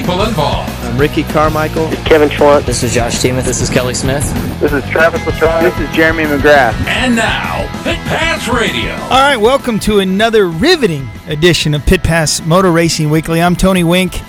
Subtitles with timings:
[0.00, 0.68] people involved.
[0.84, 1.88] I'm Ricky Carmichael.
[2.04, 2.66] Kevin Schwantz.
[2.66, 3.46] This is Josh Teemuth.
[3.46, 4.22] This is Kelly Smith.
[4.60, 5.62] This is Travis Latrobe.
[5.62, 6.74] This is Jeremy McGrath.
[6.86, 8.92] And now, Pit Pass Radio.
[9.04, 13.40] All right, welcome to another riveting edition of Pit Pass Motor Racing Weekly.
[13.40, 14.20] I'm Tony Wink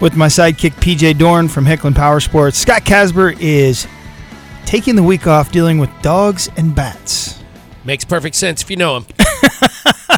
[0.00, 2.58] with my sidekick PJ Dorn from Hicklin Power Sports.
[2.58, 3.88] Scott Casper is
[4.64, 7.42] taking the week off dealing with dogs and bats.
[7.84, 9.06] Makes perfect sense if you know him.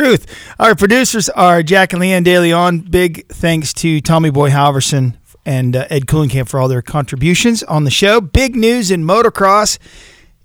[0.00, 0.54] Truth.
[0.58, 2.78] Our producers are Jack and Leanne Daly on.
[2.78, 7.84] Big thanks to Tommy Boy Halverson and uh, Ed Coolingham for all their contributions on
[7.84, 8.18] the show.
[8.18, 9.78] Big news in motocross.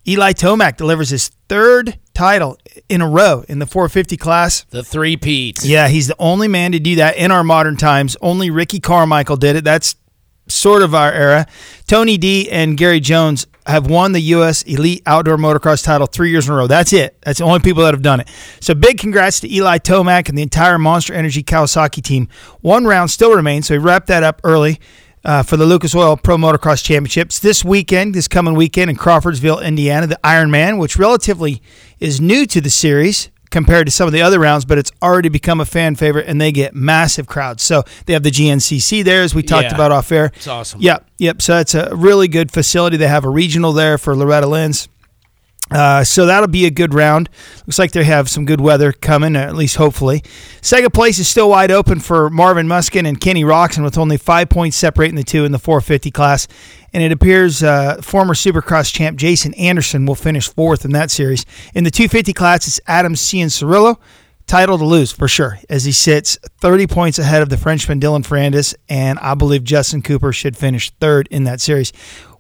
[0.06, 2.58] Eli Tomac delivers his third title
[2.90, 4.66] in a row in the 450 class.
[4.72, 5.66] The three Pete's.
[5.66, 8.18] Yeah, he's the only man to do that in our modern times.
[8.20, 9.64] Only Ricky Carmichael did it.
[9.64, 9.96] That's
[10.48, 11.48] sort of our era.
[11.88, 14.62] Tony D and Gary Jones have won the U.S.
[14.64, 16.68] Elite Outdoor Motocross title three years in a row.
[16.68, 17.18] That's it.
[17.22, 18.30] That's the only people that have done it.
[18.60, 22.28] So big congrats to Eli Tomac and the entire Monster Energy Kawasaki team.
[22.62, 24.80] One round still remains, so we wrapped that up early.
[25.24, 29.60] Uh, for the Lucas Oil Pro Motocross Championships this weekend, this coming weekend in Crawfordsville,
[29.60, 31.64] Indiana, the Ironman, which relatively
[32.00, 35.30] is new to the series, compared to some of the other rounds, but it's already
[35.30, 37.64] become a fan favorite and they get massive crowds.
[37.64, 39.76] So they have the GNCC there, as we talked Yeah.
[39.76, 40.34] about off air.
[40.36, 40.82] It's awesome.
[40.82, 41.42] Yep, yep.
[41.42, 42.98] So it's a really good facility.
[42.98, 44.90] They have a regional there for Loretta Lynn's.
[45.72, 47.28] Uh, so that'll be a good round.
[47.66, 50.22] Looks like they have some good weather coming, at least hopefully.
[50.62, 54.50] Second place is still wide open for Marvin Musquin and Kenny Roczen, with only five
[54.50, 56.48] points separating the two in the 450 class.
[56.96, 61.46] And it appears uh, former Supercross champ Jason Anderson will finish fourth in that series.
[61.74, 64.00] In the 250 class, it's Adam Cianciarulo.
[64.48, 68.26] Title to lose for sure, as he sits 30 points ahead of the Frenchman Dylan
[68.26, 71.92] Ferrandis, and I believe Justin Cooper should finish third in that series.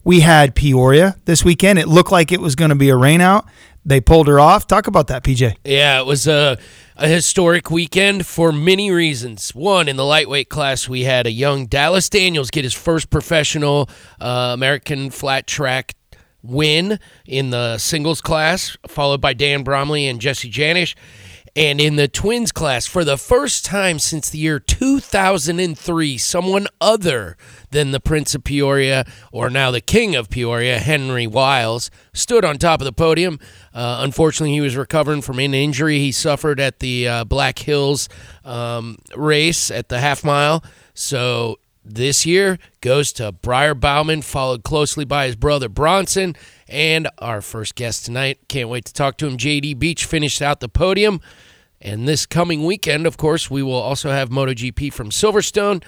[0.05, 1.77] We had Peoria this weekend.
[1.77, 3.45] It looked like it was going to be a rainout.
[3.85, 4.65] They pulled her off.
[4.65, 5.57] Talk about that, PJ.
[5.63, 6.57] Yeah, it was a,
[6.95, 9.53] a historic weekend for many reasons.
[9.53, 13.87] One, in the lightweight class, we had a young Dallas Daniels get his first professional
[14.19, 15.93] uh, American flat track
[16.41, 20.95] win in the singles class, followed by Dan Bromley and Jesse Janisch.
[21.57, 27.37] And in the twins class, for the first time since the year 2003, someone other
[27.71, 32.57] than the Prince of Peoria, or now the King of Peoria, Henry Wiles, stood on
[32.57, 33.39] top of the podium.
[33.73, 38.09] Uh, unfortunately, he was recovering from an injury he suffered at the uh, Black Hills
[38.43, 40.61] um, race at the half mile.
[40.93, 46.35] So this year goes to Briar Bauman, followed closely by his brother Bronson.
[46.67, 49.37] And our first guest tonight, can't wait to talk to him.
[49.37, 51.21] JD Beach finished out the podium.
[51.85, 55.83] And this coming weekend, of course, we will also have MotoGP from Silverstone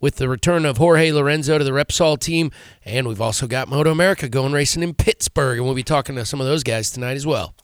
[0.00, 2.50] with the return of Jorge Lorenzo to the Repsol team.
[2.86, 5.58] And we've also got Moto America going racing in Pittsburgh.
[5.58, 7.54] And we'll be talking to some of those guys tonight as well.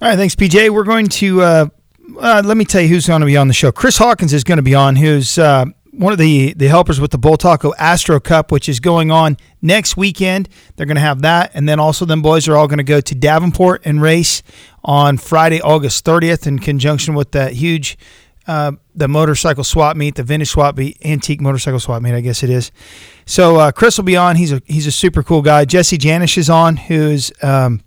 [0.00, 0.70] All right, thanks, PJ.
[0.70, 1.66] We're going to uh,
[2.18, 3.70] uh, let me tell you who's going to be on the show.
[3.70, 5.66] Chris Hawkins is going to be on, who's uh,
[5.98, 9.96] one of the the helpers with the Bultaco Astro Cup, which is going on next
[9.96, 10.48] weekend.
[10.76, 13.00] They're going to have that, and then also them boys are all going to go
[13.00, 14.42] to Davenport and race
[14.84, 17.98] on Friday, August 30th, in conjunction with that huge.
[18.46, 22.42] Uh, the motorcycle swap meet, the vintage swap meet, antique motorcycle swap meet, I guess
[22.42, 22.72] it is.
[23.26, 24.36] So uh, Chris will be on.
[24.36, 25.64] He's a he's a super cool guy.
[25.66, 27.82] Jesse Janisch is on, who's um,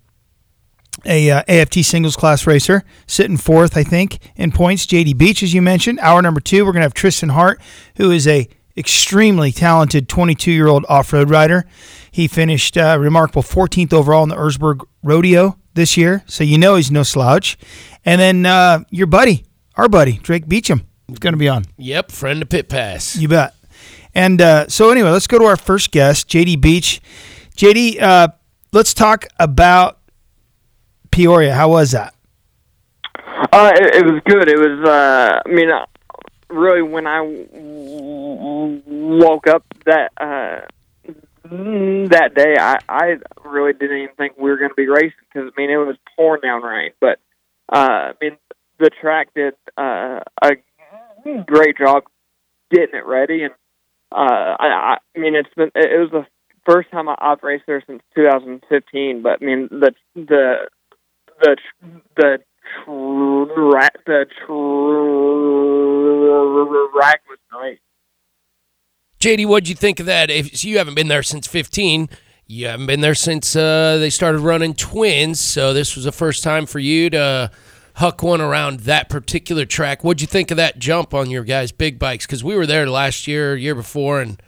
[1.05, 4.85] a uh, AFT singles class racer, sitting fourth, I think, in points.
[4.85, 5.99] JD Beach, as you mentioned.
[5.99, 7.61] Hour number two, we're going to have Trystan Hart,
[7.95, 8.47] who is a
[8.77, 11.65] extremely talented 22 year old off road rider.
[12.11, 16.75] He finished uh, remarkable 14th overall in the Erzberg Rodeo this year, so you know
[16.75, 17.57] he's no slouch.
[18.03, 21.65] And then uh, your buddy, our buddy, Drake Beecham, is going to be on.
[21.77, 23.15] Yep, friend of Pit Pass.
[23.15, 23.55] You bet.
[24.13, 27.01] And uh, so, anyway, let's go to our first guest, JD Beach.
[27.55, 28.27] JD, uh,
[28.73, 29.99] let's talk about
[31.11, 31.53] Peoria.
[31.53, 32.13] How was that?
[33.53, 34.47] Uh, it, it was good.
[34.49, 34.87] It was.
[34.87, 35.85] Uh, I mean, uh,
[36.49, 37.21] really, when I
[38.85, 40.61] woke up that uh,
[41.49, 45.51] that day, I I really didn't even think we were going to be racing because
[45.55, 46.91] I mean it was pouring down rain.
[46.99, 47.19] But
[47.71, 48.37] uh, I mean,
[48.79, 50.51] the track did uh, a
[51.45, 52.03] great job
[52.71, 53.53] getting it ready, and
[54.11, 56.25] uh, I, I mean it's been it was the
[56.65, 59.21] first time I- I've raced there since 2015.
[59.23, 60.69] But I mean the the
[61.41, 61.55] the
[62.15, 62.37] the
[63.55, 64.25] track the
[66.93, 67.77] track was nice.
[69.19, 70.29] JD, what'd you think of that?
[70.31, 72.09] If so you haven't been there since 15,
[72.47, 76.43] you haven't been there since uh, they started running twins, so this was the first
[76.43, 77.51] time for you to
[77.95, 80.03] huck one around that particular track.
[80.03, 82.25] What'd you think of that jump on your guys' big bikes?
[82.25, 84.41] Because we were there last year, year before, and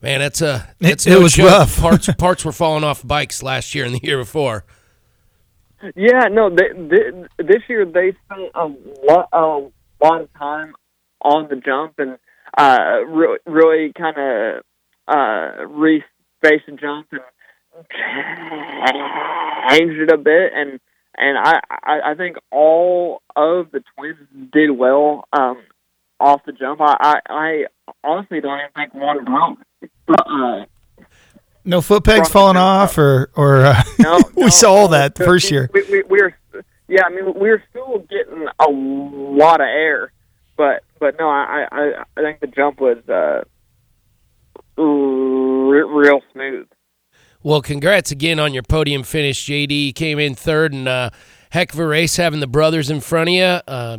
[0.00, 1.50] man, that's a that's It- no it was joke.
[1.50, 1.78] rough.
[1.78, 4.64] parts parts were falling off bikes last year and the year before.
[5.94, 8.66] Yeah, no, they, they, this year they spent a
[9.06, 9.68] lot, a
[10.02, 10.74] lot of time
[11.20, 12.18] on the jump, and
[12.56, 14.62] uh, really, really kind of
[15.06, 17.20] uh, reface the jump and
[19.70, 20.80] changed it a bit, and
[21.18, 24.16] and I, I I think all of the twins
[24.52, 25.58] did well um,
[26.20, 26.80] off the jump.
[26.80, 27.64] I, I I
[28.02, 29.58] honestly don't even think one broke.
[30.06, 30.64] But, uh,
[31.66, 35.16] No foot pegs falling off, or or uh, no, we no, saw all no, that
[35.16, 35.68] the first year.
[35.74, 36.34] We, we, we were,
[36.86, 40.12] yeah, I mean, we were still getting a lot of air,
[40.56, 43.42] but but no, I I, I think the jump was uh,
[44.80, 46.68] re- real smooth.
[47.42, 49.86] Well, congrats again on your podium finish, JD.
[49.86, 51.10] You came in third, and uh,
[51.50, 53.42] heck of a race having the brothers in front of you.
[53.42, 53.98] Uh,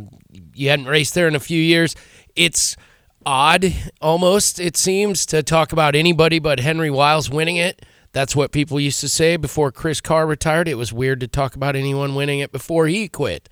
[0.54, 1.94] you hadn't raced there in a few years.
[2.34, 2.76] It's
[3.24, 7.84] odd, almost, it seems, to talk about anybody but Henry Wiles winning it.
[8.12, 10.66] That's what people used to say before Chris Carr retired.
[10.66, 13.48] It was weird to talk about anyone winning it before he quit.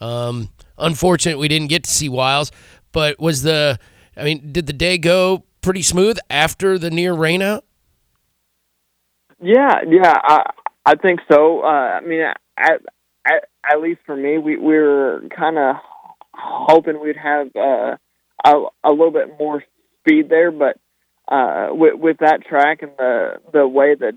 [0.00, 2.50] Um, unfortunate we didn't get to see Wiles,
[2.92, 3.78] but was the,
[4.16, 7.62] I mean, did the day go pretty smooth after the near rainout?
[9.42, 10.50] Yeah, yeah, I
[10.84, 11.60] I think so.
[11.60, 12.82] Uh, I mean, at,
[13.26, 15.76] at at least for me, we we were kind of
[16.34, 17.96] hoping we'd have uh,
[18.44, 18.54] a
[18.84, 19.62] a little bit more
[20.00, 20.78] speed there, but
[21.28, 24.14] uh, with with that track and the the way that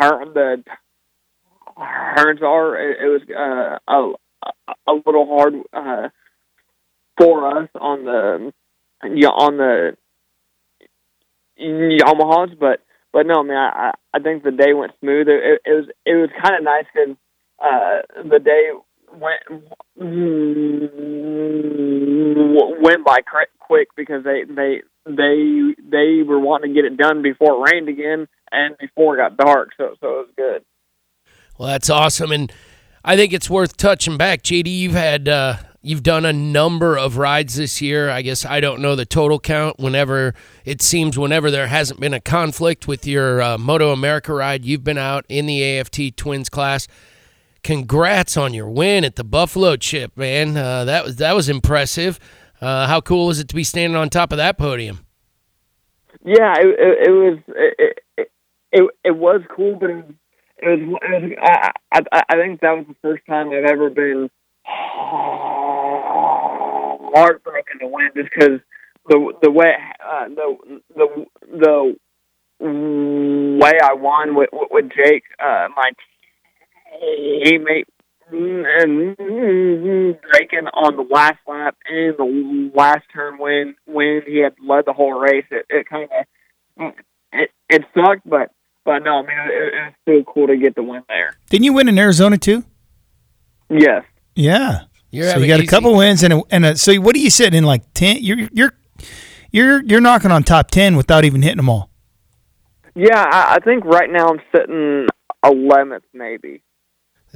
[0.00, 0.64] turn the
[2.16, 4.14] turns are, it, it was uh, a
[4.86, 6.08] a little hard uh,
[7.18, 8.52] for us on the
[9.02, 9.96] on the
[11.58, 12.80] Yamahas, but
[13.12, 15.28] but no, man, I I think the day went smooth.
[15.28, 17.16] It, it was it was kind of nice because
[17.58, 18.70] uh, the day
[19.12, 19.42] went
[22.80, 23.18] went by
[23.58, 27.88] quick because they they they they were wanting to get it done before it rained
[27.88, 29.70] again and before it got dark.
[29.76, 30.64] So so it was good.
[31.58, 32.52] Well, that's awesome, and
[33.04, 34.42] I think it's worth touching back.
[34.42, 38.10] JD, you've had uh, you've done a number of rides this year.
[38.10, 39.78] I guess I don't know the total count.
[39.78, 40.34] Whenever
[40.64, 44.84] it seems, whenever there hasn't been a conflict with your uh, Moto America ride, you've
[44.84, 46.88] been out in the AFT Twins class.
[47.66, 50.56] Congrats on your win at the Buffalo Chip, man.
[50.56, 52.20] Uh, that was that was impressive.
[52.60, 55.04] Uh, how cool was it to be standing on top of that podium?
[56.24, 58.30] Yeah, it, it, it was it, it,
[58.70, 60.04] it it was cool, but it was
[60.58, 63.90] it was, it was I, I I think that was the first time I've ever
[63.90, 64.30] been
[67.16, 68.60] heartbroken to win, just because
[69.08, 69.74] the the way
[70.08, 70.56] uh, the
[70.94, 71.96] the the
[72.60, 75.90] way I won with with Jake, uh, my
[77.02, 77.84] teammate,
[78.30, 84.54] and mm, breaking on the last lap and the last turn when when he had
[84.66, 85.44] led the whole race.
[85.50, 86.26] It, it kind of
[86.82, 86.94] mm,
[87.32, 88.50] it, it sucked, but
[88.84, 91.36] but no, I mean it, it was still cool to get the win there.
[91.50, 92.64] Didn't you win in Arizona too?
[93.68, 94.04] Yes.
[94.34, 94.84] Yeah.
[95.10, 97.30] You're so you got a couple wins and a, and a, so what are you
[97.30, 98.18] sitting in like ten?
[98.20, 98.72] You're you're
[99.50, 101.90] you're you're knocking on top ten without even hitting them all.
[102.94, 105.06] Yeah, I, I think right now I'm sitting
[105.44, 106.62] eleventh, maybe.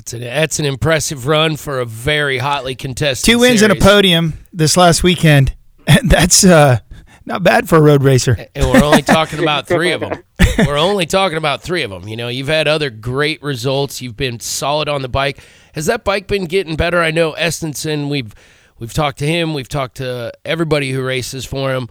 [0.01, 3.33] That's an that's an impressive run for a very hotly contested.
[3.33, 5.55] Two wins and a podium this last weekend.
[5.87, 6.79] And that's uh,
[7.25, 8.37] not bad for a road racer.
[8.55, 10.23] and we're only talking about three of them.
[10.59, 12.07] We're only talking about three of them.
[12.07, 14.01] You know, you've had other great results.
[14.01, 15.43] You've been solid on the bike.
[15.75, 17.01] Has that bike been getting better?
[17.01, 18.09] I know Estenson.
[18.09, 18.33] We've
[18.79, 19.53] we've talked to him.
[19.53, 21.89] We've talked to everybody who races for him.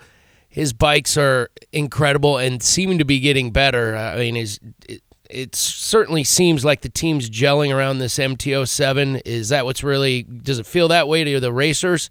[0.47, 3.97] His bikes are incredible and seem to be getting better.
[3.97, 4.59] I mean, is
[5.30, 9.21] it, certainly seems like the team's gelling around this MT-07.
[9.26, 10.24] Is that what's really?
[10.24, 12.09] Does it feel that way to the racers?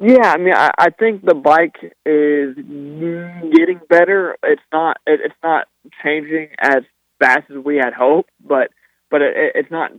[0.00, 1.76] Yeah, I mean, I, I think the bike
[2.06, 4.36] is getting better.
[4.42, 5.68] It's not it, it's not
[6.02, 6.82] changing as
[7.18, 8.70] fast as we had hoped, but
[9.10, 9.92] but it, it's not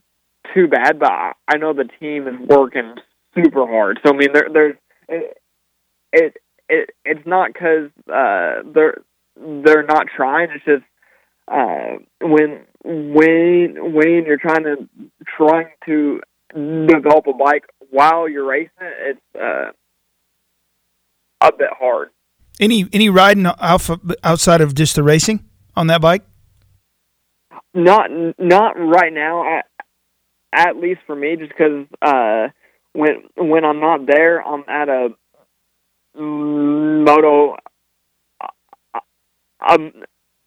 [0.53, 0.99] too bad.
[0.99, 2.95] But I, I know the team is working
[3.35, 3.99] super hard.
[4.05, 4.75] So I mean, there there's
[5.07, 5.37] it
[6.11, 6.37] it,
[6.69, 9.01] it it's not because uh, they're
[9.35, 10.49] they're not trying.
[10.51, 10.83] It's just
[11.47, 14.89] uh, when when when you're trying to
[15.37, 16.21] trying to
[16.53, 19.71] develop a bike while you're racing it, it's uh,
[21.41, 22.09] a bit hard.
[22.59, 25.43] Any any riding alpha outside of just the racing
[25.75, 26.23] on that bike?
[27.73, 29.59] Not not right now.
[29.59, 29.65] At,
[30.53, 32.49] at least for me, just because uh,
[32.93, 35.09] when when I'm not there, I'm at a
[36.15, 37.55] moto
[38.39, 38.99] uh,
[39.67, 39.91] um,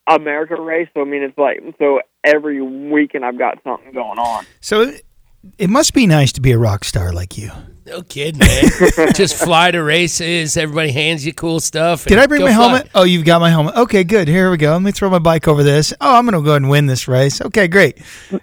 [0.06, 0.88] America race.
[0.94, 4.46] So I mean, it's like so every weekend I've got something going on.
[4.60, 5.04] So it,
[5.58, 7.50] it must be nice to be a rock star like you.
[7.86, 8.64] No kidding, man.
[9.14, 10.56] Just fly to races.
[10.56, 12.04] Everybody hands you cool stuff.
[12.04, 12.52] Did I bring my fly.
[12.52, 12.90] helmet?
[12.96, 13.76] Oh, you've got my helmet.
[13.76, 14.26] Okay, good.
[14.26, 14.72] Here we go.
[14.72, 15.94] Let me throw my bike over this.
[16.00, 17.40] Oh, I'm going to go ahead and win this race.
[17.40, 18.02] Okay, great.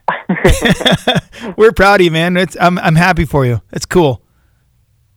[1.58, 2.38] We're proud of you, man.
[2.38, 3.62] It's, I'm I'm happy for you.
[3.74, 4.22] It's cool.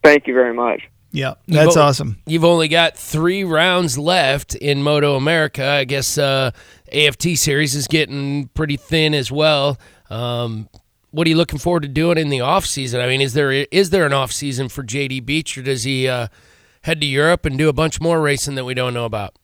[0.03, 0.83] Thank you very much.
[1.17, 2.19] Yeah, that's You've o- awesome.
[2.27, 5.67] You've only got three rounds left in Moto America.
[5.67, 6.51] I guess uh,
[6.93, 9.79] AFT series is getting pretty thin as well.
[10.11, 10.69] Um,
[11.13, 13.01] what are you looking forward to doing in the off season?
[13.01, 16.07] I mean, is there is there an off season for JD Beach, or does he
[16.07, 16.29] uh,
[16.83, 19.35] head to Europe and do a bunch more racing that we don't know about?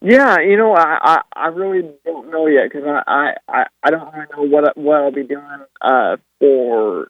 [0.00, 4.14] Yeah, you know, I I, I really don't know yet because I, I I don't
[4.14, 7.08] really know what what I'll be doing uh, for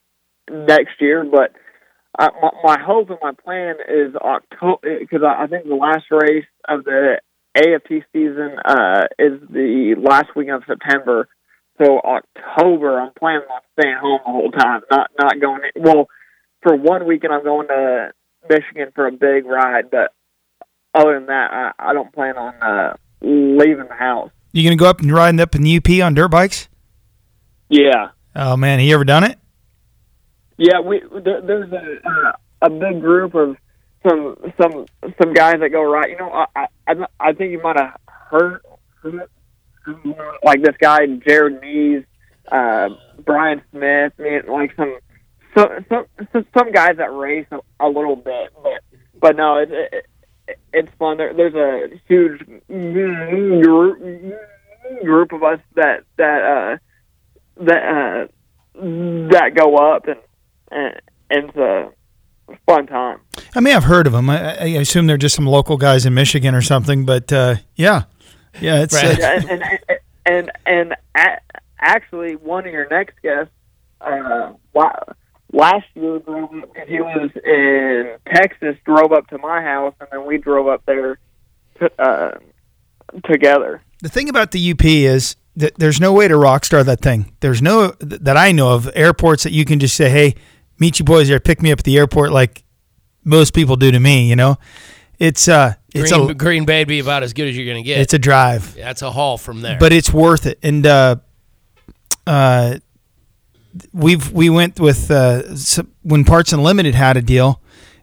[0.50, 1.52] next year, but
[2.18, 6.04] uh, my, my hope and my plan is October because I, I think the last
[6.10, 7.20] race of the
[7.54, 11.28] AFT season uh, is the last week of September.
[11.82, 15.60] So October, I'm planning on staying home the whole time, not not going.
[15.74, 16.08] In, Well,
[16.62, 18.12] for one weekend, I'm going to
[18.48, 20.12] Michigan for a big ride, but
[20.94, 24.30] other than that, I, I don't plan on uh, leaving the house.
[24.52, 26.68] You gonna go up and riding up in the UP on dirt bikes?
[27.68, 29.38] Yeah, Oh man, have you ever done it?
[30.56, 30.80] Yeah.
[30.80, 32.32] We there, there's a uh,
[32.62, 33.56] a big group of
[34.06, 34.86] some some
[35.20, 36.10] some guys that go right.
[36.10, 38.60] You know, I I, I think you might have heard,
[39.02, 39.28] heard
[40.42, 42.04] like this guy Jared Nees,
[42.50, 42.90] uh,
[43.24, 44.98] Brian Smith, I mean, like some
[45.56, 48.82] some some some, guys that race a, a little bit, but
[49.20, 50.06] but no, it, it,
[50.72, 51.16] it's fun.
[51.16, 53.98] There, there's a huge group
[55.04, 58.26] group of us that that uh, that uh,
[59.30, 60.20] that go up and
[60.70, 61.90] and, and it's a
[62.66, 63.20] fun time.
[63.54, 64.30] I mean, I've heard of them.
[64.30, 67.04] I, I assume they're just some local guys in Michigan or something.
[67.04, 68.04] But uh, yeah,
[68.60, 69.14] yeah, it's Right.
[69.14, 71.38] uh, Yeah, and and and, and a,
[71.78, 73.52] actually, one of your next guests,
[74.00, 74.52] uh,
[75.52, 76.20] last year,
[76.86, 81.18] he was in Texas, drove up to my house, and then we drove up there
[81.80, 82.38] to, uh,
[83.24, 83.82] together.
[84.02, 87.32] the thing about the UP is that there's no way to rock star that thing.
[87.40, 90.34] There's no that I know of airports that you can just say, "Hey,
[90.78, 92.64] meet you boys there, pick me up at the airport," like
[93.24, 94.28] most people do to me.
[94.28, 94.58] You know,
[95.18, 97.86] it's uh, it's Green, a Green Bay be about as good as you're going to
[97.86, 98.00] get.
[98.00, 98.74] it's a drive.
[98.74, 99.78] That's a haul from there.
[99.78, 100.58] but it's worth it.
[100.62, 101.16] And uh,
[102.26, 102.76] uh,
[103.92, 107.60] we've we went with uh, s when Parts Unlimited had a deal.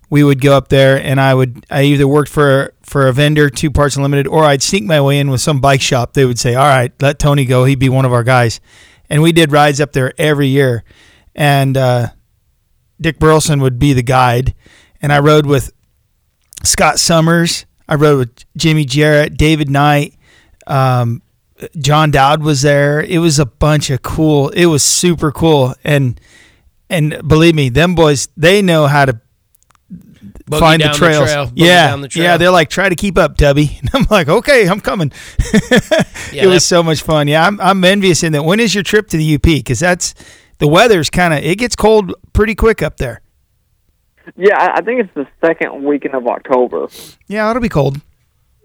[0.10, 3.50] We would go up there, and I would I either worked for for a vendor
[3.50, 6.14] to Parts Unlimited, or I'd sneak my way in with some bike shop.
[6.14, 7.66] They would say, "All right, let Tony go.
[7.66, 8.62] He'd be one of our guys,"
[9.10, 10.84] and we did rides up there every year.
[11.34, 12.10] And uh,
[13.04, 14.56] Dick Burleson would be the guide,
[15.02, 15.72] and I rode with
[16.64, 17.66] Scott Summers.
[17.88, 20.16] I rode with Jimmy Jarrett, David Knight,
[20.66, 21.22] um,
[21.78, 23.02] John Dowd was there.
[23.02, 24.50] It was a bunch of cool.
[24.50, 26.20] It was super cool, and
[26.90, 29.20] and believe me, them boys they know how to
[30.50, 31.32] Boogie find the trails.
[31.32, 32.24] trail, yeah, down the trail.
[32.24, 32.38] yeah.
[32.38, 33.78] They're like, try to keep up, Tubby.
[33.80, 35.12] And I'm like, okay, I'm coming.
[36.32, 37.28] Yeah, it was so much fun.
[37.28, 38.44] Yeah, I'm, I'm envious in that.
[38.44, 39.44] When is your trip to the UP?
[39.44, 40.16] Because that's
[40.64, 43.20] the weather's kind of it gets cold pretty quick up there.
[44.38, 46.88] Yeah, I, I think it's the second weekend of October.
[47.28, 48.00] Yeah, it'll be cold.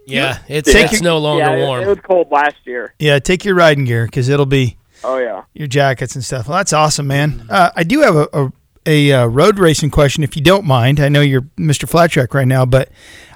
[0.06, 1.82] yeah, it's Take it's no longer yeah, warm.
[1.82, 2.94] It, was cold last year.
[3.00, 5.42] Yeah, take your riding gear because it'll be Oh yeah.
[5.54, 6.46] your jackets and stuff.
[6.46, 7.44] Well, that's awesome, man.
[7.50, 8.52] Uh, I do have a, a,
[8.86, 11.00] a uh, road racing question, if you don't mind.
[11.00, 11.88] I know you're Mr.
[11.88, 12.90] Flat Track right now, but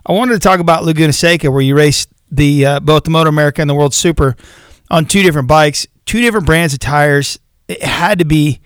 [0.06, 3.28] I wanted to talk about Laguna Seca, where you raced the uh, both the Moto
[3.28, 4.36] America and the World Super
[4.88, 7.40] on two different bikes, two different brands of tires.
[7.68, 8.60] It had to be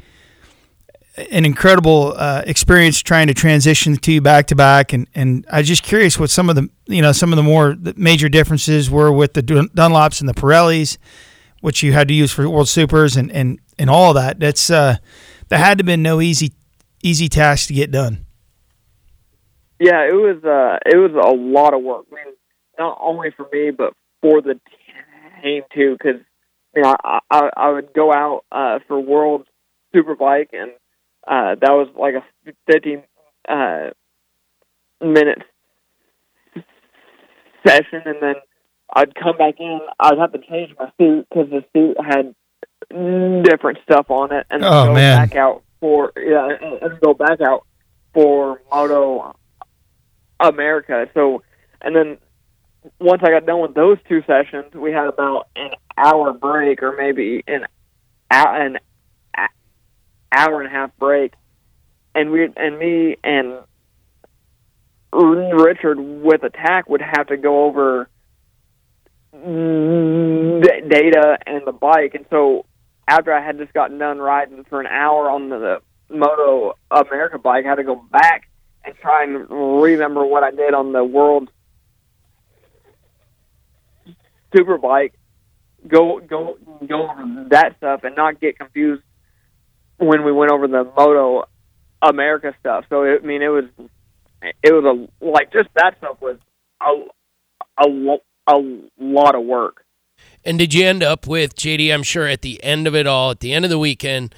[1.30, 5.68] an incredible uh, experience trying to transition two back to back, and and I was
[5.68, 9.12] just curious what some of the you know some of the more major differences were
[9.12, 10.98] with the Dunlops and the Pirellis
[11.60, 14.38] which you had to use for World Supers and and and all that.
[14.38, 14.98] That's uh,
[15.48, 16.52] that had to been no easy
[17.02, 18.24] easy task to get done.
[19.80, 22.06] Yeah, it was uh it was a lot of work.
[22.12, 22.34] I mean,
[22.78, 24.60] not only for me but for the
[25.42, 26.20] team too, because
[26.76, 29.46] you know I, I I would go out uh for World
[29.94, 30.70] Superbike and
[31.26, 32.24] uh that was like a
[32.70, 33.02] fifteen
[33.48, 33.90] uh
[35.00, 35.42] minute
[37.66, 38.34] session, and then
[38.94, 39.80] I'd come back in.
[39.98, 42.34] I'd have to change my suit because the suit had
[43.44, 45.28] different stuff on it, and Oh, go man.
[45.28, 47.66] back out for yeah, and, and go back out
[48.14, 49.34] for Moto
[50.40, 51.06] America.
[51.14, 51.42] So,
[51.82, 52.18] and then
[53.00, 56.96] once I got done with those two sessions, we had about an hour break, or
[56.96, 57.66] maybe an
[58.30, 58.78] hou- an
[60.32, 61.32] hour and a half break,
[62.14, 63.58] and we and me and
[65.12, 68.08] Richard with Attack would have to go over
[70.88, 72.66] data and the bike, and so
[73.08, 77.38] after I had just gotten done riding for an hour on the, the Moto America
[77.38, 78.48] bike, I had to go back
[78.84, 81.50] and try and remember what I did on the World
[84.54, 85.12] Superbike.
[85.86, 89.02] Go go go over that stuff and not get confused
[89.98, 91.44] when we went over the Moto
[92.02, 92.84] America stuff.
[92.88, 93.64] So I mean, it was
[94.62, 96.38] it was a like just that stuff was
[96.80, 98.16] a a,
[98.48, 98.56] a
[98.98, 99.84] lot of work.
[100.44, 101.92] And did you end up with JD?
[101.92, 104.34] I'm sure at the end of it all, at the end of the weekend,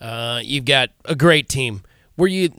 [0.00, 1.82] uh, you've got a great team.
[2.16, 2.50] Were you?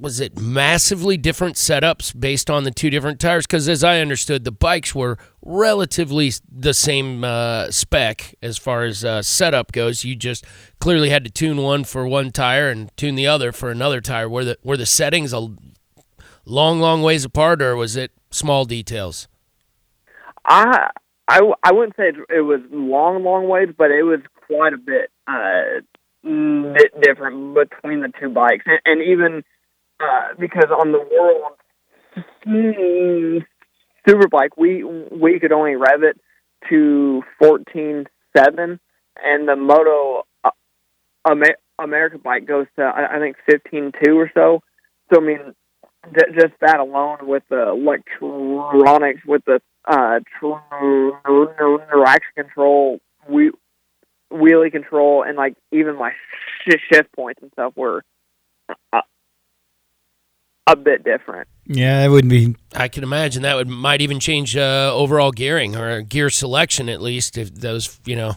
[0.00, 3.46] Was it massively different setups based on the two different tires?
[3.46, 9.04] Because as I understood, the bikes were relatively the same uh, spec as far as
[9.04, 10.04] uh, setup goes.
[10.04, 10.44] You just
[10.78, 14.28] clearly had to tune one for one tire and tune the other for another tire.
[14.28, 15.48] Were the were the settings a
[16.44, 19.26] long, long ways apart, or was it small details?
[20.44, 20.90] I
[21.28, 25.10] I, I wouldn't say it, was long, long ways, but it was quite a bit
[25.26, 25.80] uh,
[26.22, 29.42] bit different between the two bikes, and, and even
[30.00, 31.52] uh, because on the world
[34.08, 36.20] superbike, we we could only rev it
[36.68, 38.80] to fourteen seven,
[39.22, 40.50] and the Moto uh,
[41.28, 44.62] Amer- America bike goes to I, I think fifteen two or so.
[45.12, 45.54] So I mean,
[46.04, 50.20] th- just that alone with the electronics, with the uh,
[51.90, 53.50] traction control, we
[54.32, 56.12] wheelie control, and like even my
[56.66, 58.04] sh- shift points and stuff were
[60.72, 61.48] a bit different.
[61.66, 62.56] Yeah, that wouldn't be.
[62.74, 67.00] I can imagine that would might even change uh, overall gearing or gear selection at
[67.00, 68.36] least if those you know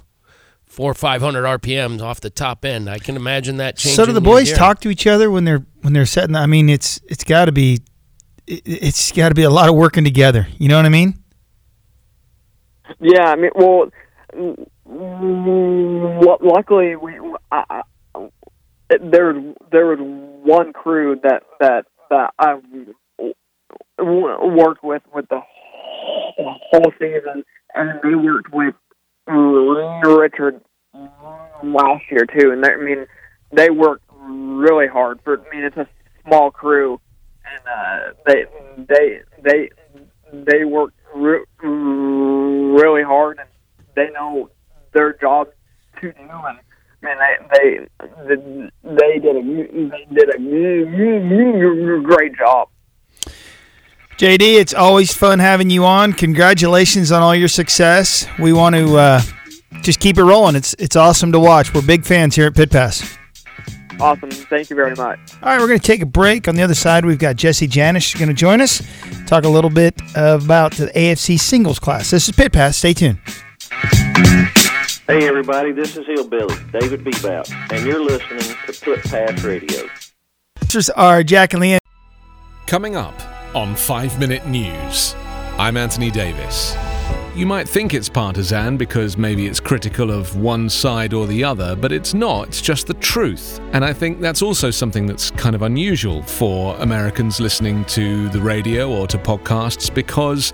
[0.65, 2.89] four or five hundred RPMs off the top end.
[2.89, 3.95] I can imagine that changing.
[3.95, 4.57] So do the boys gear.
[4.57, 6.35] talk to each other when they're when they're setting?
[6.35, 7.79] I mean, it's it's got to be
[8.47, 10.47] it, it's got to be a lot of working together.
[10.57, 11.15] You know what I mean?
[12.99, 13.89] Yeah, I mean, well,
[14.85, 17.19] lu- luckily we
[17.51, 17.83] I,
[18.13, 18.17] I,
[18.99, 19.33] there
[19.71, 19.99] there was
[20.43, 22.59] one crew that that that I
[23.97, 25.41] w- worked with with the
[26.37, 28.75] whole season, and they worked with
[29.27, 30.61] Richard
[31.63, 32.51] last year too.
[32.51, 33.07] And I mean,
[33.51, 35.39] they worked really hard for.
[35.39, 35.87] I mean, it's a
[36.27, 36.99] small crew,
[37.45, 38.45] and uh, they
[38.77, 39.69] they they
[40.33, 43.49] they work re- really hard, and
[43.95, 44.49] they know
[44.93, 45.47] their job
[46.01, 46.17] to do.
[46.19, 46.59] And
[47.01, 47.17] man,
[47.51, 47.87] they
[48.27, 48.37] they
[48.83, 52.69] they did a they did a great job.
[54.17, 56.13] JD, it's always fun having you on.
[56.13, 58.27] Congratulations on all your success.
[58.37, 59.21] We want to uh,
[59.81, 60.55] just keep it rolling.
[60.55, 61.73] It's it's awesome to watch.
[61.73, 63.17] We're big fans here at Pit Pass.
[63.99, 64.31] Awesome.
[64.31, 65.19] Thank you very much.
[65.43, 66.47] All right, we're going to take a break.
[66.47, 68.81] On the other side, we've got Jesse Janisch going to join us,
[69.27, 72.09] talk a little bit about the AFT singles class.
[72.09, 72.77] This is Pit Pass.
[72.77, 73.19] Stay tuned.
[75.11, 79.89] Hey everybody, this is Hillbilly, David Bebout, and you're listening to Pit Pass Radio.
[80.55, 81.79] Sponsors are Jack and Leanne.
[82.65, 83.13] Coming up
[83.53, 85.13] on 5 Minute News,
[85.57, 86.77] I'm Anthony Davis.
[87.35, 91.75] You might think it's partisan because maybe it's critical of one side or the other,
[91.75, 92.47] but it's not.
[92.47, 93.59] It's just the truth.
[93.73, 98.39] And I think that's also something that's kind of unusual for Americans listening to the
[98.39, 100.53] radio or to podcasts because